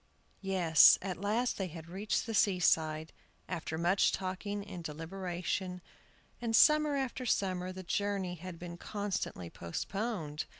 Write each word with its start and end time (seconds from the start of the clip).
YES, 0.41 0.97
at 1.03 1.21
last 1.21 1.59
they 1.59 1.67
had 1.67 1.87
reached 1.87 2.25
the 2.25 2.33
seaside, 2.33 3.13
after 3.47 3.77
much 3.77 4.11
talking 4.11 4.65
and 4.65 4.83
deliberation, 4.83 5.79
and 6.41 6.55
summer 6.55 6.95
after 6.95 7.23
summer 7.23 7.71
the 7.71 7.83
journey 7.83 8.33
had 8.33 8.57
been 8.57 8.77
constantly 8.77 9.47
postponed. 9.51 10.45